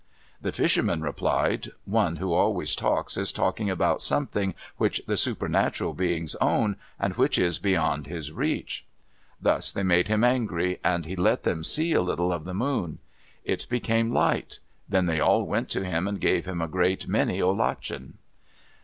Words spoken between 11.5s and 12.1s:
see a